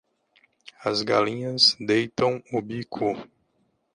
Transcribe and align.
As 0.83 1.03
galinhas 1.03 1.77
deitam 1.79 2.41
o 2.51 2.59
bico. 2.59 3.13